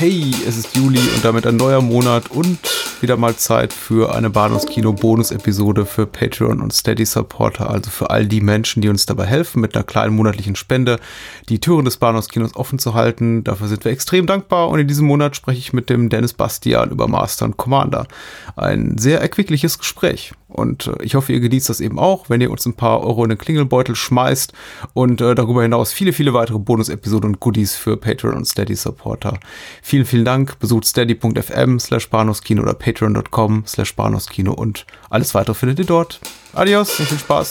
Hey, 0.00 0.30
es 0.46 0.56
ist 0.56 0.76
Juli 0.76 1.00
und 1.00 1.24
damit 1.24 1.44
ein 1.44 1.56
neuer 1.56 1.82
Monat 1.82 2.30
und 2.30 2.60
wieder 3.00 3.16
mal 3.16 3.34
Zeit 3.34 3.72
für 3.72 4.14
eine 4.14 4.30
Bahnhofskino-Bonus-Episode 4.30 5.86
für 5.86 6.06
Patreon 6.06 6.60
und 6.60 6.72
Steady-Supporter, 6.72 7.68
also 7.68 7.90
für 7.90 8.08
all 8.10 8.24
die 8.24 8.40
Menschen, 8.40 8.80
die 8.80 8.90
uns 8.90 9.06
dabei 9.06 9.26
helfen, 9.26 9.60
mit 9.60 9.74
einer 9.74 9.82
kleinen 9.82 10.14
monatlichen 10.14 10.54
Spende 10.54 11.00
die 11.48 11.58
Türen 11.58 11.84
des 11.84 11.96
Bahnhofskinos 11.96 12.54
offen 12.54 12.78
zu 12.78 12.94
halten. 12.94 13.42
Dafür 13.42 13.66
sind 13.66 13.84
wir 13.84 13.90
extrem 13.90 14.26
dankbar 14.26 14.68
und 14.68 14.78
in 14.78 14.86
diesem 14.86 15.08
Monat 15.08 15.34
spreche 15.34 15.58
ich 15.58 15.72
mit 15.72 15.90
dem 15.90 16.10
Dennis 16.10 16.32
Bastian 16.32 16.92
über 16.92 17.08
Master 17.08 17.46
und 17.46 17.56
Commander. 17.56 18.06
Ein 18.54 18.98
sehr 18.98 19.20
erquickliches 19.20 19.80
Gespräch. 19.80 20.32
Und 20.58 20.88
äh, 20.88 21.02
ich 21.02 21.14
hoffe, 21.14 21.32
ihr 21.32 21.40
genießt 21.40 21.68
das 21.68 21.80
eben 21.80 21.98
auch, 21.98 22.28
wenn 22.28 22.40
ihr 22.40 22.50
uns 22.50 22.66
ein 22.66 22.74
paar 22.74 23.00
Euro 23.00 23.24
in 23.24 23.30
den 23.30 23.38
Klingelbeutel 23.38 23.94
schmeißt 23.94 24.52
und 24.92 25.20
äh, 25.20 25.34
darüber 25.34 25.62
hinaus 25.62 25.92
viele, 25.92 26.12
viele 26.12 26.34
weitere 26.34 26.58
Bonus-Episoden 26.58 27.30
und 27.30 27.40
Goodies 27.40 27.76
für 27.76 27.96
Patreon 27.96 28.34
und 28.34 28.46
Steady-Supporter. 28.46 29.38
Vielen, 29.82 30.04
vielen 30.04 30.24
Dank. 30.24 30.58
Besucht 30.58 30.84
steady.fm 30.84 31.78
slash 31.78 32.10
Bahnhofskino 32.10 32.62
oder 32.62 32.74
patreon.com 32.74 33.64
slash 33.66 33.94
Bahnhofskino 33.94 34.52
und 34.52 34.86
alles 35.10 35.34
weitere 35.34 35.54
findet 35.54 35.78
ihr 35.78 35.86
dort. 35.86 36.20
Adios 36.52 36.98
und 36.98 37.08
viel 37.08 37.18
Spaß. 37.18 37.50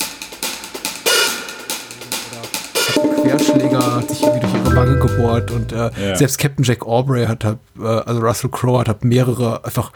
Querschläger 3.28 3.96
hat 3.98 4.10
sich 4.10 4.22
irgendwie 4.22 4.48
durch 4.48 4.54
ihre 4.54 4.76
Wange 4.76 5.00
gebohrt 5.00 5.52
und 5.52 5.72
äh, 5.72 5.92
ja. 5.98 6.16
selbst 6.16 6.38
Captain 6.38 6.64
Jack 6.64 6.86
Aubrey 6.86 7.26
hat, 7.26 7.44
hat 7.44 7.60
äh, 7.80 7.86
also 7.86 8.22
Russell 8.22 8.50
Crowe 8.50 8.80
hat, 8.80 8.88
hat 8.88 9.04
mehrere 9.04 9.64
einfach 9.66 9.92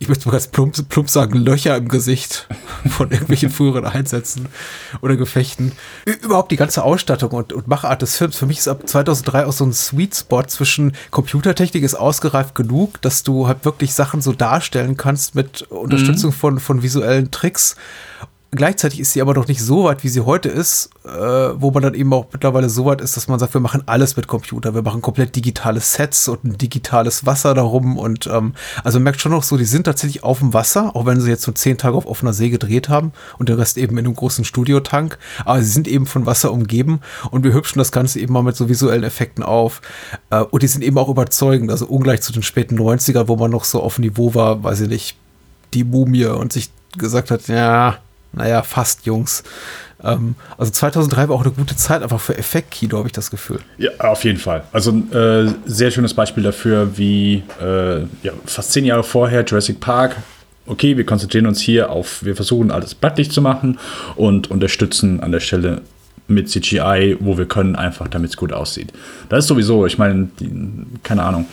ich 0.00 0.08
möchte 0.08 0.28
mal 0.28 0.32
ganz 0.32 0.46
plump, 0.46 0.88
plump 0.88 1.10
sagen, 1.10 1.38
Löcher 1.38 1.76
im 1.76 1.88
Gesicht 1.88 2.46
von 2.88 3.10
irgendwelchen 3.10 3.50
früheren 3.50 3.84
Einsätzen 3.84 4.46
oder 5.00 5.16
Gefechten. 5.16 5.72
Überhaupt 6.04 6.52
die 6.52 6.56
ganze 6.56 6.84
Ausstattung 6.84 7.32
und, 7.32 7.52
und 7.52 7.66
Machart 7.66 8.02
des 8.02 8.16
Films. 8.16 8.36
Für 8.36 8.46
mich 8.46 8.58
ist 8.58 8.68
ab 8.68 8.86
2003 8.86 9.46
auch 9.46 9.52
so 9.52 9.64
ein 9.64 9.72
Sweet 9.72 10.14
Spot 10.14 10.44
zwischen 10.44 10.92
Computertechnik 11.10 11.82
ist 11.82 11.96
ausgereift 11.96 12.54
genug, 12.54 13.00
dass 13.02 13.24
du 13.24 13.48
halt 13.48 13.64
wirklich 13.64 13.92
Sachen 13.94 14.20
so 14.20 14.32
darstellen 14.32 14.96
kannst 14.96 15.34
mit 15.34 15.62
Unterstützung 15.62 16.30
mhm. 16.30 16.34
von, 16.34 16.60
von 16.60 16.82
visuellen 16.82 17.30
Tricks 17.30 17.76
Gleichzeitig 18.50 19.00
ist 19.00 19.12
sie 19.12 19.20
aber 19.20 19.34
noch 19.34 19.46
nicht 19.46 19.62
so 19.62 19.84
weit, 19.84 20.02
wie 20.04 20.08
sie 20.08 20.24
heute 20.24 20.48
ist, 20.48 20.88
äh, 21.04 21.10
wo 21.10 21.70
man 21.70 21.82
dann 21.82 21.92
eben 21.92 22.10
auch 22.14 22.28
mittlerweile 22.32 22.70
so 22.70 22.86
weit 22.86 23.02
ist, 23.02 23.14
dass 23.14 23.28
man 23.28 23.38
sagt, 23.38 23.52
wir 23.52 23.60
machen 23.60 23.82
alles 23.84 24.16
mit 24.16 24.26
Computer. 24.26 24.74
Wir 24.74 24.80
machen 24.80 25.02
komplett 25.02 25.36
digitale 25.36 25.80
Sets 25.80 26.28
und 26.28 26.44
ein 26.44 26.56
digitales 26.56 27.26
Wasser 27.26 27.52
darum. 27.52 27.98
Und 27.98 28.26
ähm, 28.26 28.54
also 28.82 28.98
man 28.98 29.04
merkt 29.04 29.20
schon 29.20 29.32
noch 29.32 29.42
so, 29.42 29.58
die 29.58 29.66
sind 29.66 29.84
tatsächlich 29.84 30.24
auf 30.24 30.38
dem 30.38 30.54
Wasser, 30.54 30.96
auch 30.96 31.04
wenn 31.04 31.20
sie 31.20 31.28
jetzt 31.28 31.42
so 31.42 31.52
zehn 31.52 31.76
Tage 31.76 31.94
auf 31.94 32.06
offener 32.06 32.32
See 32.32 32.48
gedreht 32.48 32.88
haben 32.88 33.12
und 33.38 33.50
der 33.50 33.58
Rest 33.58 33.76
eben 33.76 33.98
in 33.98 34.06
einem 34.06 34.16
großen 34.16 34.46
Studiotank. 34.46 35.18
Aber 35.44 35.62
sie 35.62 35.70
sind 35.70 35.86
eben 35.86 36.06
von 36.06 36.24
Wasser 36.24 36.50
umgeben 36.50 37.00
und 37.30 37.44
wir 37.44 37.52
hübschen 37.52 37.78
das 37.78 37.92
Ganze 37.92 38.18
eben 38.18 38.32
mal 38.32 38.42
mit 38.42 38.56
so 38.56 38.70
visuellen 38.70 39.04
Effekten 39.04 39.44
auf. 39.44 39.82
Äh, 40.30 40.40
und 40.40 40.62
die 40.62 40.68
sind 40.68 40.82
eben 40.82 40.96
auch 40.96 41.10
überzeugend, 41.10 41.70
also 41.70 41.84
ungleich 41.84 42.22
zu 42.22 42.32
den 42.32 42.42
späten 42.42 42.78
90ern, 42.78 43.28
wo 43.28 43.36
man 43.36 43.50
noch 43.50 43.64
so 43.64 43.82
auf 43.82 43.98
Niveau 43.98 44.34
war, 44.34 44.64
weiß 44.64 44.80
ich 44.80 44.88
nicht, 44.88 45.16
die 45.74 45.84
Mumie 45.84 46.24
und 46.24 46.54
sich 46.54 46.70
gesagt 46.96 47.30
hat, 47.30 47.46
ja, 47.48 47.98
naja, 48.32 48.62
fast 48.62 49.06
Jungs. 49.06 49.42
Ähm, 50.02 50.34
also 50.56 50.70
2003 50.70 51.28
war 51.28 51.36
auch 51.36 51.44
eine 51.44 51.52
gute 51.52 51.76
Zeit, 51.76 52.02
einfach 52.02 52.20
für 52.20 52.36
Effektkino, 52.36 52.98
habe 52.98 53.08
ich 53.08 53.12
das 53.12 53.30
Gefühl. 53.30 53.60
Ja, 53.78 53.90
auf 53.98 54.24
jeden 54.24 54.38
Fall. 54.38 54.64
Also 54.72 54.92
ein 54.92 55.12
äh, 55.12 55.52
sehr 55.66 55.90
schönes 55.90 56.14
Beispiel 56.14 56.42
dafür, 56.42 56.96
wie 56.96 57.42
äh, 57.60 58.00
ja, 58.22 58.32
fast 58.46 58.72
zehn 58.72 58.84
Jahre 58.84 59.02
vorher 59.02 59.44
Jurassic 59.44 59.80
Park. 59.80 60.16
Okay, 60.66 60.96
wir 60.96 61.06
konzentrieren 61.06 61.46
uns 61.46 61.60
hier 61.60 61.90
auf, 61.90 62.22
wir 62.22 62.36
versuchen 62.36 62.70
alles 62.70 62.94
plattlich 62.94 63.30
zu 63.30 63.40
machen 63.40 63.78
und 64.16 64.50
unterstützen 64.50 65.20
an 65.20 65.32
der 65.32 65.40
Stelle 65.40 65.80
mit 66.28 66.50
CGI, 66.50 67.16
wo 67.20 67.38
wir 67.38 67.46
können, 67.46 67.74
einfach 67.74 68.06
damit 68.06 68.30
es 68.30 68.36
gut 68.36 68.52
aussieht. 68.52 68.92
Das 69.30 69.44
ist 69.44 69.48
sowieso, 69.48 69.86
ich 69.86 69.96
meine, 69.96 70.28
keine 71.02 71.22
Ahnung, 71.22 71.46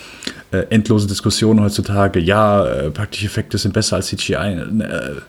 äh, 0.51 0.65
endlose 0.69 1.07
Diskussionen 1.07 1.61
heutzutage, 1.61 2.19
ja, 2.19 2.65
äh, 2.67 2.91
praktische 2.91 3.25
Effekte 3.25 3.57
sind 3.57 3.73
besser 3.73 3.95
als 3.95 4.07
CGI. 4.07 4.35
Äh, 4.35 5.21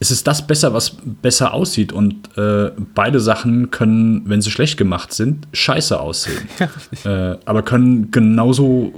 es 0.00 0.10
ist 0.10 0.26
das 0.26 0.46
besser, 0.46 0.72
was 0.74 0.96
besser 1.04 1.54
aussieht. 1.54 1.92
Und 1.92 2.36
äh, 2.36 2.70
beide 2.94 3.20
Sachen 3.20 3.70
können, 3.70 4.22
wenn 4.26 4.40
sie 4.40 4.50
schlecht 4.50 4.76
gemacht 4.76 5.12
sind, 5.12 5.48
scheiße 5.52 5.98
aussehen. 5.98 6.48
äh, 7.04 7.36
aber 7.44 7.62
können 7.62 8.10
genauso 8.10 8.92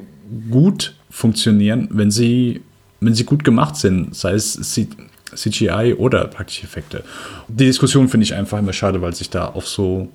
gut 0.51 0.95
funktionieren, 1.11 1.89
wenn 1.91 2.11
sie, 2.11 2.61
wenn 3.01 3.15
sie 3.15 3.25
gut 3.25 3.45
gemacht 3.45 3.77
sind, 3.77 4.15
sei 4.15 4.35
es 4.35 4.61
CGI 5.35 5.95
oder 5.97 6.27
praktische 6.27 6.65
Effekte. 6.65 7.03
Die 7.49 7.67
Diskussion 7.67 8.09
finde 8.09 8.25
ich 8.25 8.35
einfach 8.35 8.59
immer 8.59 8.73
schade, 8.73 9.01
weil 9.01 9.15
sich 9.15 9.31
da 9.31 9.47
auf 9.47 9.67
so 9.67 10.09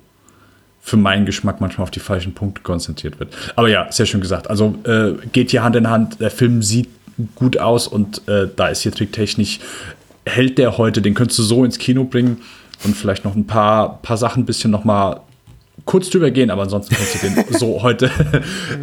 für 0.80 0.96
meinen 0.96 1.26
Geschmack 1.26 1.60
manchmal 1.60 1.82
auf 1.82 1.90
die 1.90 2.00
falschen 2.00 2.32
Punkte 2.32 2.62
konzentriert 2.62 3.18
wird. 3.18 3.34
Aber 3.56 3.68
ja, 3.68 3.90
sehr 3.90 4.06
schön 4.06 4.20
gesagt. 4.20 4.48
Also 4.48 4.76
äh, 4.84 5.14
geht 5.32 5.50
hier 5.50 5.64
Hand 5.64 5.74
in 5.74 5.90
Hand. 5.90 6.20
Der 6.20 6.30
Film 6.30 6.62
sieht 6.62 6.88
gut 7.34 7.58
aus 7.58 7.88
und 7.88 8.26
äh, 8.28 8.48
da 8.54 8.68
ist 8.68 8.82
hier 8.82 8.92
tricktechnisch 8.92 9.58
hält 10.26 10.58
der 10.58 10.76
heute? 10.76 11.00
Den 11.00 11.14
könntest 11.14 11.38
du 11.38 11.42
so 11.42 11.64
ins 11.64 11.78
Kino 11.78 12.04
bringen 12.04 12.42
und 12.84 12.96
vielleicht 12.96 13.24
noch 13.24 13.34
ein 13.34 13.46
paar, 13.46 14.02
paar 14.02 14.16
Sachen 14.16 14.42
ein 14.42 14.46
bisschen 14.46 14.70
noch 14.70 14.84
mal 14.84 15.20
kurz 15.84 16.10
drüber 16.10 16.30
gehen, 16.30 16.50
aber 16.50 16.62
ansonsten 16.62 16.94
könntest 16.94 17.22
du 17.22 17.28
den 17.28 17.52
so 17.58 17.82
heute, 17.82 18.10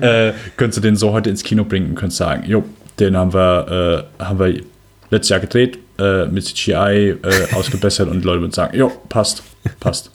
äh, 0.01 0.33
könntest 0.57 0.77
du 0.77 0.81
den 0.81 0.95
so 0.95 1.11
heute 1.11 1.29
ins 1.29 1.43
Kino 1.43 1.63
bringen 1.65 1.89
und 1.89 1.95
könntest 1.95 2.17
sagen, 2.17 2.43
jo, 2.47 2.63
den 2.99 3.17
haben 3.17 3.33
wir, 3.33 4.07
äh, 4.19 4.23
haben 4.23 4.39
wir 4.39 4.61
letztes 5.09 5.29
Jahr 5.29 5.39
gedreht, 5.39 5.79
äh, 5.99 6.25
mit 6.25 6.45
CGI 6.45 6.73
äh, 6.73 7.53
ausgebessert 7.53 8.09
und 8.09 8.23
Leute 8.23 8.41
würden 8.41 8.51
sagen, 8.51 8.77
jo, 8.77 8.91
passt, 9.09 9.43
passt. 9.79 10.11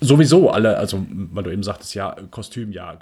Sowieso 0.00 0.50
alle, 0.50 0.76
also 0.76 1.04
weil 1.32 1.44
du 1.44 1.50
eben 1.50 1.62
sagtest, 1.62 1.94
ja, 1.94 2.14
Kostüm, 2.30 2.72
ja, 2.72 2.98